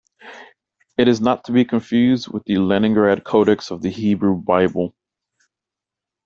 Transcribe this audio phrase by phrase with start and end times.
[0.97, 4.95] It is not to be confused with the Leningrad Codex of the Hebrew Bible.